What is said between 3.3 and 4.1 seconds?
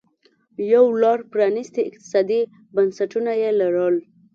یې لرل